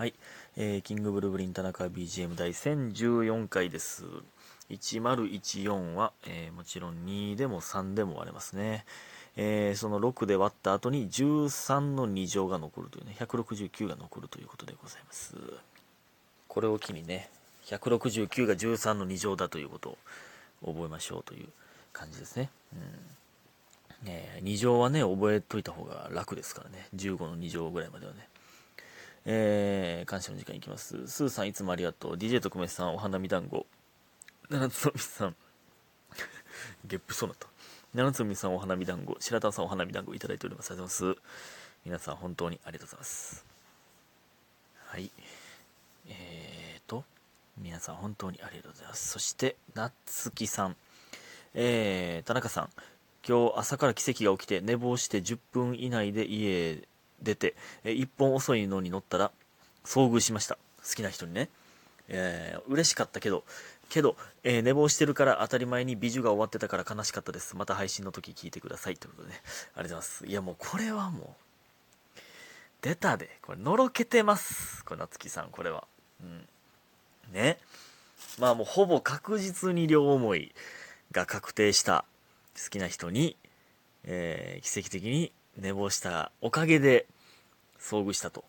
[0.00, 0.14] はい、
[0.56, 4.06] えーキングブルブリン田中 BGM 第1014回です。
[4.70, 8.86] 1014は、えーもちろん2でも3でも割れますね。
[9.36, 15.34] えーその6で割った後に13の2乗が残るというね、169が残るということでございます。
[16.48, 17.28] これを機にね、
[17.66, 19.98] 169が13の2乗だということ
[20.62, 21.48] を覚えましょうという
[21.92, 22.48] 感じですね。
[22.72, 24.08] うん。
[24.08, 26.88] え2乗はね、覚えといた方が楽ですからね。
[26.96, 28.30] 15の2乗ぐらいまではね。
[29.26, 31.06] えー、感謝の時間いきます。
[31.06, 32.12] スーさんいつもありがとう。
[32.14, 33.66] DJ 特命さんお花見団子。
[34.48, 35.36] 七つのみさん。
[36.86, 37.46] ゲップそうなった。
[37.94, 39.16] 七つのみさんお花見団子。
[39.20, 40.70] 白田さんお花見団子いただいております。
[40.70, 41.22] ありがとうございます。
[41.84, 43.44] 皆さん本当にありがとうございます。
[44.86, 45.10] はい。
[46.08, 47.04] えーと、
[47.58, 49.08] 皆さん本当にありがとうございます。
[49.08, 50.76] そして、なつきさん。
[51.54, 52.70] えー、田中さん。
[53.26, 56.82] 今日朝から奇跡が起きて寝坊して10分以内で家
[57.22, 59.30] 出て、えー一本遅いのに乗ったら
[59.84, 60.56] 遭遇しました。
[60.82, 61.48] 好きな人にね、
[62.08, 63.44] えー嬉しかったけど
[63.88, 67.56] けど、えー寝坊してるから当たり前に美女が終わってたから悲しかったです。
[67.56, 68.96] また配信の時聞いてください。
[68.96, 69.40] ということでね。
[69.44, 70.26] ありがとうございます。
[70.26, 71.36] いやもうこれはも
[72.16, 72.20] う
[72.82, 73.38] 出たで。
[73.42, 74.84] これのろけてます。
[74.84, 75.48] これ夏木さん。
[75.50, 75.84] これは。
[76.22, 76.48] うん。
[77.32, 77.58] ね。
[78.38, 80.52] まあもうほぼ確実に両思い
[81.12, 82.04] が確定した
[82.62, 83.36] 好きな人に、
[84.04, 87.06] えー奇跡的に寝坊したおかげで
[87.80, 88.44] 遭遇したと。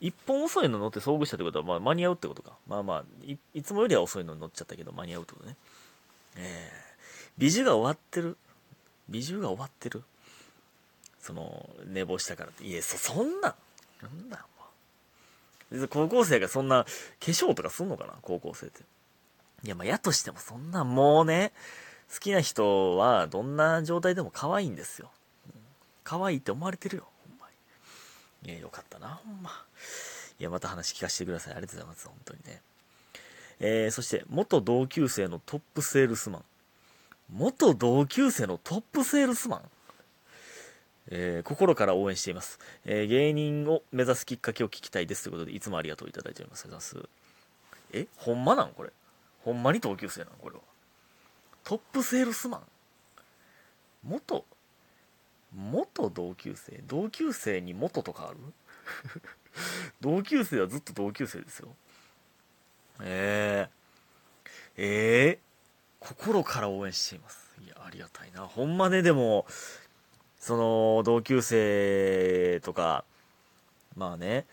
[0.00, 2.52] 一本遅いの乗って遭遇したってことは、まあ、間に合うってことか。
[2.66, 5.56] まあまあい、いつもよりは遅いのに乗っちゃったけど、間に合うってことね。
[6.36, 8.36] えー、美女が終わってる
[9.08, 10.04] 美女が終わってる
[11.20, 12.64] その、寝坊したからって。
[12.64, 13.54] いや、そ、そんな、
[14.02, 14.44] なんだよ、
[15.70, 18.14] もう高校生がそんな、化粧とかすんのかな？
[18.22, 18.82] 高校生って。
[19.64, 21.52] いや、まあ、やとしてもそんな、もうね、
[22.12, 25.10] 好きな人はどんな状態でも可愛いんですよ。
[26.04, 27.08] 可愛いって思われてるよ、
[28.44, 29.50] いや、よかったな、ほんま。
[30.38, 31.54] いや、また話聞かせてください。
[31.54, 32.62] ありがとうございます、本当にね。
[33.60, 36.44] えー、そして、元同級生のトップセールスマン。
[37.32, 39.62] 元同級生のトップセールスマン？
[41.10, 47.08] えー心から応援しています、えー芸人を目指すきっかけを聞きたいですということでいつもありがとういただいておりますありがとうございます
[47.94, 48.90] えほんまなんこれ？
[49.42, 50.60] ほんまに同級生なんこれは？
[51.64, 52.60] トップセールスマン？
[54.04, 54.44] 元
[55.54, 56.82] 元同級生？
[56.86, 58.38] 同級生に元とかある？
[60.00, 61.74] 同級生はずっと同級生ですよ。
[63.00, 65.38] えー、えー、
[66.00, 67.48] 心から応援しています。
[67.64, 68.42] いやありがたいな。
[68.46, 69.46] ほんまねでも
[70.38, 73.04] その同級生とか
[73.96, 74.46] まあね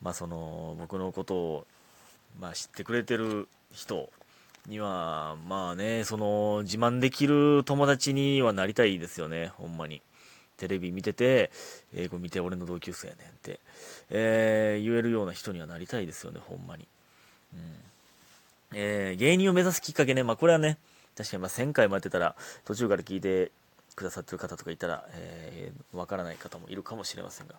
[0.00, 1.66] まあその僕のことを、
[2.38, 4.10] まあ、知ってくれてる人
[4.66, 10.02] にはまあねその自慢できる友達にはなりたいですよねほんまに。
[10.58, 11.50] テレビ見てて
[11.94, 13.60] 英語見て俺の同級生やねんって、
[14.10, 16.86] えー言えるような人にはなりたいですよねほんまに。
[17.54, 17.60] うん。
[18.74, 20.76] えー芸人を目指すきっかけねまあこれはね
[21.16, 23.50] 確かにまあ1000回もやってたら途中から聞いて
[23.96, 27.54] くださってる方とかいたら、えーわからない方もいるかもしれませんが、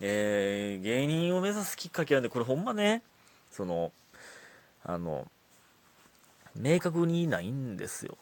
[0.00, 3.02] えー芸人を目指すきっかけはねこれほんまね
[3.50, 3.90] その
[4.84, 5.26] あの
[6.54, 8.16] 明確にないんですよ。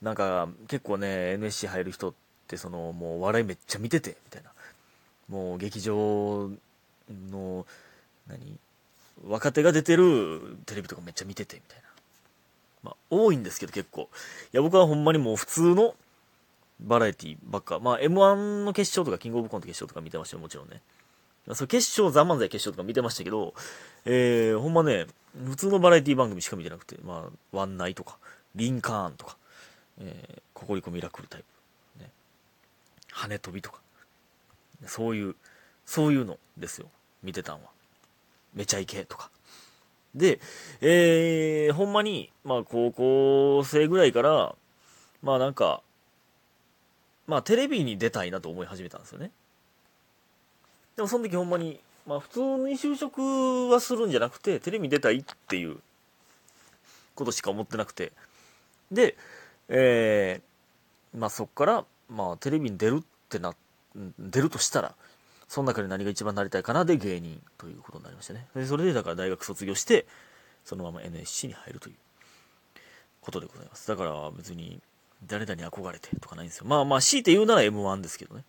[0.00, 2.14] なんか結構ね NSC 入る人
[2.52, 4.50] ってそのもう笑いめっちゃ見ててみたいな。
[5.28, 6.50] もう劇場
[7.30, 7.66] の
[8.28, 8.58] 何？
[9.26, 11.84] 若手が出てるテレビとかめっちゃ見ててみたいな。
[12.82, 14.10] まあ多いんですけど結構。
[14.52, 15.94] いや僕はほんまにもう普通の
[16.80, 17.78] バラエティばっか。
[17.78, 20.82] まあ m 1の決勝とかキングオブコント決勝とか見てましたよもちろんね。
[21.46, 23.54] まあそ決勝、ザ・漫才決勝とか見てましたけど、
[24.04, 25.06] えー、ほんまね、
[25.46, 28.18] 普通のバラエティ番組しか見てなくて、まあ、ワンナイとか、
[28.54, 29.36] リンカーンとか、
[29.98, 31.46] えー、ココリコミラクルタイプ、
[33.12, 33.80] 羽飛びとか、
[34.86, 35.36] そういう、
[35.86, 36.88] そういうのですよ、
[37.22, 37.70] 見てたんは。
[38.54, 39.30] めちゃイケとか。
[40.14, 40.40] で、
[40.80, 44.54] えー、ほんまに、まあ、高校生ぐらいから、
[45.22, 45.82] まあなんか、
[47.26, 49.30] まあテレビに出たいなと思い始めたんですよね。
[50.96, 55.78] でもその時ほんまに、まあ普通に就職はするんじゃなくて、テレビに出たいっていう
[57.14, 58.12] ことしか思ってなくて。
[58.90, 59.16] で、
[59.68, 63.54] えー、まあそっから、まあテレビに出るってな、
[64.18, 64.94] 出るとしたら、
[65.48, 68.46] その中で何が一番なりたいかなで芸人ということになりましたね。
[68.54, 70.06] でそれでだから大学卒業して、
[70.64, 71.94] そのまま NSC に入るという
[73.20, 73.88] ことでございます。
[73.88, 74.80] だから別に
[75.26, 76.66] 誰々に憧れてとかないんですよ。
[76.66, 78.44] まあまあ強いて言うなら M1 ですけどね。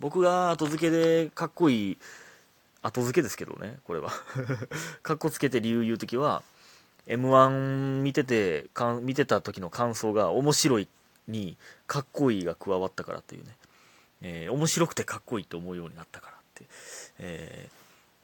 [0.00, 1.98] 僕が後付けでかっこいい
[2.82, 4.10] 後付けですけどねこれは
[5.02, 6.42] かっこつけて理由言う時は
[7.06, 10.88] m 1見ててかん見てた時の感想が面白い
[11.28, 13.56] にかっこいいが加わったからっていうね、
[14.22, 16.64] えー面白くてかっこいいと思うようになったからって、
[17.18, 17.68] え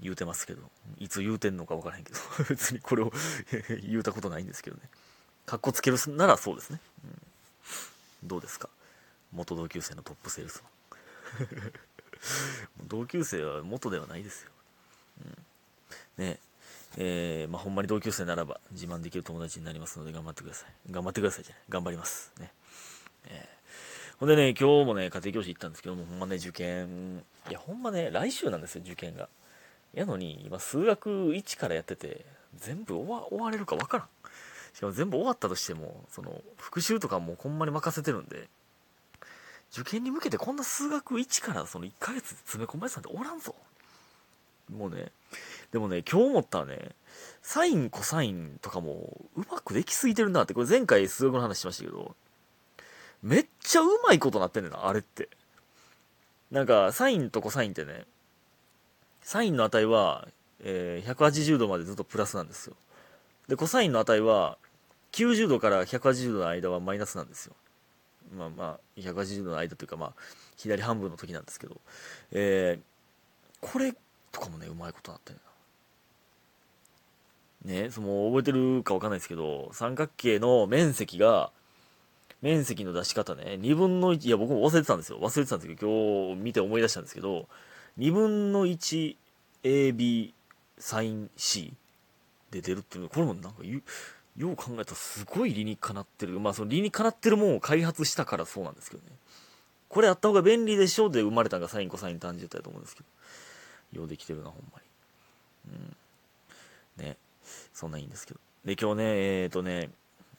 [0.00, 0.62] ー、言うてますけど、
[0.98, 2.18] いつ言うてんのか分からへんけど、
[2.48, 3.12] 別にこれを
[3.86, 4.82] 言うたことないんですけどね。
[5.44, 6.80] かっこつけるならそうですね。
[7.04, 8.68] うん、どうですか？
[9.32, 11.72] 元同級生のトップセールスマン。
[12.86, 14.50] 同級生は元ではないですよ。
[15.24, 15.28] う
[16.22, 16.38] ん、ね
[16.98, 20.92] えー、まあ、ほんまに同級生ならば自慢できる友達になりますので頑張ってください。
[20.92, 21.64] 頑張ってくださいじゃない。
[21.70, 22.30] 頑張ります。
[22.38, 22.52] ね。
[23.26, 29.28] えー、ほんでね、今日もね、家庭教師行ったんですけども、ほんまね、受験、いや、ほんまね、来週なんですよ、受験が。
[29.92, 32.24] やのに、今、数学1からやってて、
[32.56, 34.08] 全部終わ終われるかわからん。
[34.74, 38.48] しかも全部終わったとしても、その、復習とかもほんまに任せてるんで、
[39.72, 43.54] 受験に向けてこんな数学1からその1ヶ月で詰め込まれてたんておらんぞ。
[44.70, 45.12] もうね、
[45.72, 46.94] でもね、今日思ったらね、
[47.42, 52.14] サイン、コサインとかもうまくできすぎてるなって、これ前回数学の話しましたけど、
[53.22, 55.28] めっちゃうまいことなってんねんな、あれって。
[56.50, 58.04] なんか、サインとコサインってね、
[59.22, 60.28] サインの値は、
[60.60, 62.76] えー、180度までずっとプラスなんですよ。
[63.48, 64.58] で、コサインの値は、
[65.12, 67.54] 90度から180度の間はマイナスなんですよ。
[68.36, 70.12] まあまあ、180度の間というか、まあ、
[70.56, 71.80] 左半分の時なんですけど、
[72.32, 72.82] えー、
[73.60, 73.94] これ
[74.32, 75.38] とかもね、うまいことなってる
[77.64, 77.72] な。
[77.72, 81.52] ね、その、覚えてるかわかんないですけど、三角形の面積が、
[82.42, 85.18] 面積の出し方ね、2分の1、いや、僕も忘れてたんですよ。
[85.20, 87.48] 忘れてたんですけど、今日見て思い出したんですけど、
[87.98, 90.32] 2分の 1AB
[90.78, 91.72] サイン C
[92.50, 93.62] で出るっていうのこれもなんか
[94.36, 96.40] よう考えたらすごい理にかなってる。
[96.40, 99.08] まあその理にかなってるもんを開発したからそうなんですけどね。
[99.88, 104.00] これやった方が便利でしょうで生まれたのがサインコサイン単純だと思うんですけど。
[104.00, 104.80] ようできてるな、ほんま
[105.68, 105.96] に。
[106.98, 107.06] うん。
[107.06, 107.16] ね。
[107.74, 108.40] そんないいんですけど。
[108.64, 109.90] で、今日ね、えっ、ー、とね、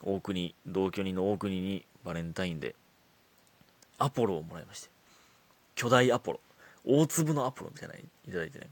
[0.02, 2.74] 大国、同居人の大国にバレンタインで、
[3.98, 4.90] アポロをもらいまして。
[5.74, 6.40] 巨大アポロ。
[6.84, 8.68] 大粒のアポロみたいなのいただいてね。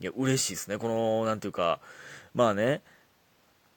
[0.00, 0.78] いや、嬉しいですね。
[0.78, 1.80] この、なんていうか、
[2.34, 2.82] まあね、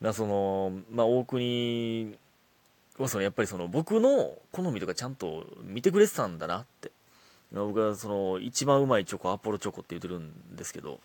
[0.02, 2.18] だその、まあ、大国
[2.98, 6.92] はそのやっぱりその僕の好みとかちゃんと見てくれてたんだなって。
[7.54, 11.00] 僕はその一番うまいチョコ、アポロチョコって言ってるんですけど、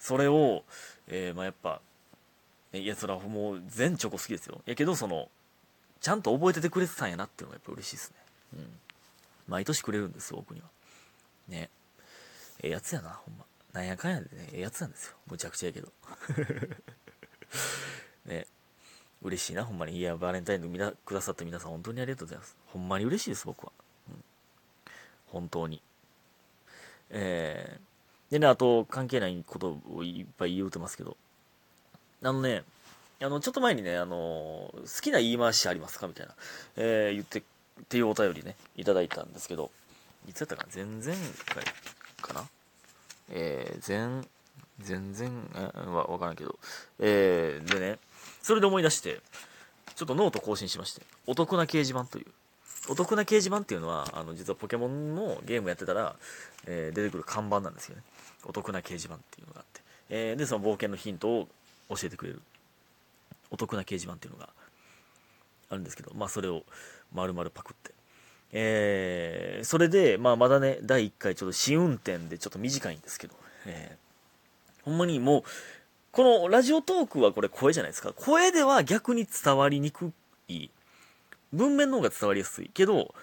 [0.00, 0.64] それを、
[1.06, 1.80] えー、まあやっぱ、
[2.72, 4.60] いや、それはもう全チョコ好きですよ。
[4.66, 5.28] やけど、その、
[6.04, 8.16] ちゃんと覚えててくれてたんやなっていうのがやっぱ嬉しいですね。
[8.58, 8.68] うん。
[9.48, 10.66] 毎年くれるんです、大国は。
[11.48, 11.70] ね。
[12.62, 13.46] ええやつやな、ほんま。
[13.72, 15.14] なんやかんやでね、ええやつなんですよ。
[15.30, 15.90] むちゃくちゃやけど。
[18.26, 18.46] ね、
[19.22, 19.96] 嬉しいな、ほんまに。
[19.96, 22.54] いや、バレンタインの見くださった皆さん、本当にありがとうございます。
[22.66, 23.72] ほんまに嬉しいです、僕は。
[24.10, 24.24] うん、
[25.28, 25.80] 本当に。
[27.08, 31.16] えー、でね、あと、関係ないことをいっぱい言うてますけど、
[32.22, 32.62] あのね、
[33.24, 36.06] あの、ちょっと前にね、あの、好きな言い回しありますか？
[36.06, 36.34] みたいな、
[36.76, 37.42] えー、言って、っ
[37.88, 39.70] ていうお便りね、いただいたんですけど、
[40.28, 40.68] いつやったかな？
[40.74, 41.02] 前々
[41.46, 41.64] 回
[42.20, 42.44] かな？
[43.30, 44.24] えー、前、
[44.80, 45.32] 全然、
[45.86, 46.58] わ、わからんけど、
[46.98, 47.98] えー、でね、
[48.42, 49.20] それで思い出して、
[49.96, 52.26] ちょっとノート更新しまして、お得な掲示板という。
[52.90, 56.16] お得な掲示板っていうのは、あの、実はポケモンのゲームやってたら、
[56.66, 58.02] えー、出てくる看板なんですよね。
[58.44, 59.80] お得な掲示板っていうのがあって。
[60.10, 61.48] えー、で、その冒険のヒントを
[61.88, 62.42] 教えてくれる。
[63.54, 64.50] お得な掲示板っていうのが
[65.70, 66.64] あるんですけど、まあ、それを
[67.12, 67.92] 丸々パクって。
[68.52, 73.34] えー、それで、まあ、まだね、第1回ちょっと試運転でちょっと短いんですけど、
[73.66, 75.42] えー、ほんまにもう、
[76.12, 78.12] このラジオトークはこれ声じゃないですか。
[78.12, 80.12] 声では逆に伝わりにく
[80.46, 80.68] い。
[81.52, 82.70] 文面の方が伝わりやすい。
[82.72, 83.14] けど、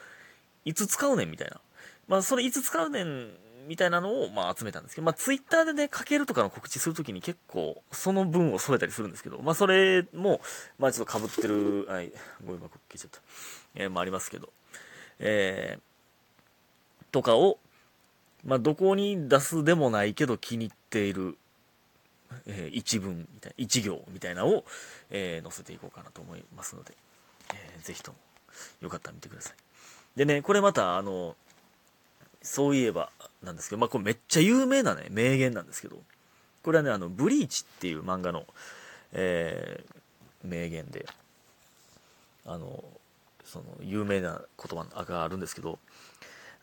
[0.65, 1.61] いつ使うねんみたいな。
[2.07, 3.31] まあ、それいつ使うねん
[3.67, 10.41] みたいなのを、まあ、集めたんですけど、まあ、ツイッターでね、かけるとかの告知するときに結構、その文を添えたりするんですけど、まあ、それも、
[10.79, 12.11] まあ、ちょっと被ってる、はい、
[12.45, 13.19] ごめん、消えちゃった。
[13.75, 14.49] えー、まあ、ありますけど、
[15.19, 17.59] えー、とかを、
[18.43, 21.37] まあ、どこに出すでもないけど気に入っている
[22.45, 24.65] えー、一文みたい、一行みたいなのを、
[25.09, 26.93] えー、載せていこうかなと思いますので、
[27.53, 28.17] えー、ぜひとも、
[28.81, 29.53] よかったら見てください。
[30.15, 31.35] でね、これまた、あの、
[32.41, 33.09] そういえば
[33.43, 35.97] なんですけど、まあ、これめっちゃ有名なね、名言なんですけど、
[36.63, 38.45] これはね、あの、ブリーチっていう漫画の、
[39.13, 41.05] えー、名言で、
[42.45, 42.83] あの、
[43.45, 45.79] その、有名な言葉があるんですけど、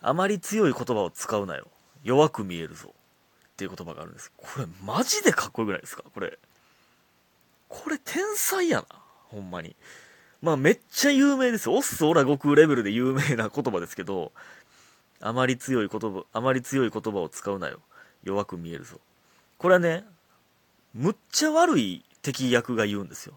[0.00, 1.66] あまり強い言葉を使うなよ。
[2.04, 2.88] 弱く見えるぞ。
[2.88, 4.30] っていう言葉があるんです。
[4.36, 6.04] これマジでかっこよくないですか？
[6.14, 6.38] これ。
[7.68, 8.86] これ天才やな。
[9.24, 9.74] ほんまに。
[10.40, 11.74] まあめっちゃ有名ですよ。
[11.74, 14.30] オッスオラ悟空レベルで有名な言葉ですけど、
[15.20, 17.80] あまり強い言葉、あまり強い言葉を使うなよ。
[18.22, 19.00] 弱く見えるぞ。
[19.58, 20.04] これはね、
[20.94, 23.34] むっちゃ悪い敵役が言うんですよ。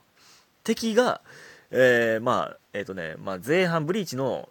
[0.64, 1.22] 敵が、
[1.72, 4.50] えー、まあ、えっ、ー、とね、まあ前半、ブリーチの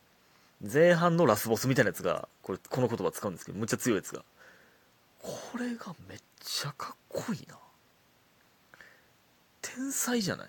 [0.61, 4.25] 前半のラスボスみたいなやつが、これ、この言葉使うんですけど、むっちゃ強いやつが。
[5.23, 7.57] これがめっちゃかっこいいな
[9.61, 10.49] 天才じゃない？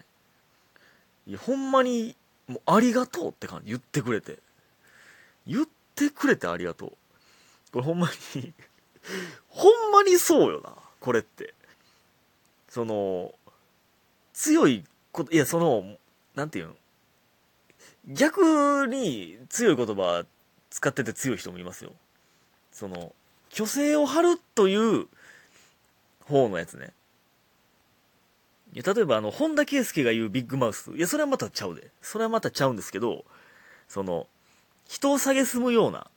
[1.28, 2.16] いやほんまに
[2.48, 4.40] もうありがとうって感じ言ってくれて
[5.46, 5.72] 言って
[6.10, 6.92] くれてありがとう。
[7.72, 8.54] これほんまに
[9.48, 11.54] ほんまにそうよなこれって。
[12.70, 13.36] その
[14.34, 15.98] 強いこといやその
[16.36, 16.76] なんていうん
[18.08, 20.26] 逆に強い言葉
[20.70, 21.92] 使ってて強い人もいますよ。
[22.72, 23.14] その
[23.52, 25.08] 虚勢を張るという
[26.26, 26.94] 方のやつね。
[28.74, 30.92] いや例えばあの本田圭佑が言うビッグマウス。
[30.92, 31.92] いやそれはまたちゃうで。
[32.02, 33.26] それはまたちゃうんですけど
[33.90, 34.28] その
[34.92, 36.08] 人を蔑むような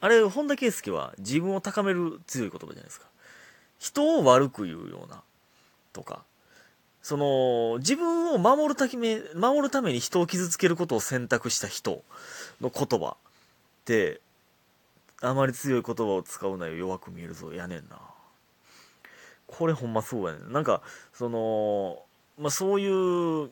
[0.00, 3.06] あれ本田圭佑は自分を高める強い言葉じゃないですか。
[3.78, 5.22] 人を悪く言うような
[5.92, 6.24] とか
[7.02, 12.02] その自分を守るため守るために人を傷つけることを選択した人
[12.62, 13.16] の言葉っ
[13.84, 14.22] て
[15.20, 17.98] あまり強い言葉を使うなよ弱く見えるぞやねんな。
[19.46, 20.52] これほんまそうやねん。
[20.52, 20.80] なんか
[21.12, 22.02] その
[22.38, 23.50] まあそういう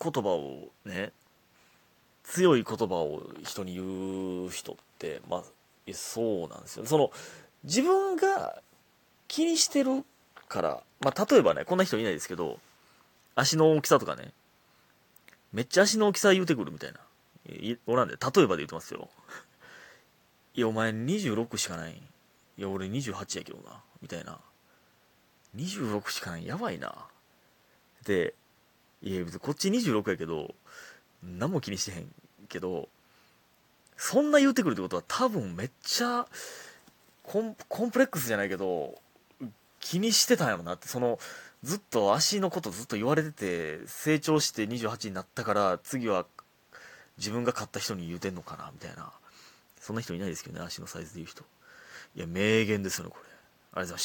[0.00, 1.12] 言葉をね
[2.26, 5.42] 強い言葉を人に言う人ってまあ
[5.92, 7.10] そうなんですよその
[7.64, 8.60] 自分が
[9.28, 10.04] 気にしてる
[10.48, 12.58] からまあ例えばねこんな人いないですけど
[13.34, 14.32] 足の大きさとかね
[15.52, 16.98] めっちゃ足の大きさ言うてくるみたいな
[17.86, 19.08] おらんで例えばで言ってますよ
[20.56, 22.00] いや、お前26しかない。
[22.56, 23.82] いや、俺28やけどな。
[24.00, 24.40] みたいな。
[25.54, 26.46] 26しかない。
[26.46, 26.94] やばいな。
[28.06, 28.32] で、
[29.02, 30.54] いや、別にこっち26やけど、
[31.22, 32.08] 何も気にしてへん
[32.48, 32.88] けど、
[33.96, 36.26] そんな言うてくるってことは多分めっちゃ
[37.22, 39.00] コンコンプレックスじゃないけど、
[39.80, 41.18] 気にしてたんやろなって、その、
[41.62, 46.26] ずっと足のことずっと言われてて、成長して28になったから、次は
[47.18, 49.12] 自分が勝った人に言うてんのかな、みたいな。
[49.80, 51.44] そんな人いないですけどね、足のサイズで言う人。
[52.14, 53.22] いや、名言ですよね、これ。
[53.22, 54.04] ありがとうございまし。